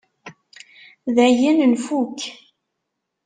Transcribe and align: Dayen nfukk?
Dayen 1.15 1.59
nfukk? 1.71 2.19